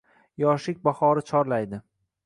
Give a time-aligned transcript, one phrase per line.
[0.43, 1.85] Yoshlik bahori chorlaydi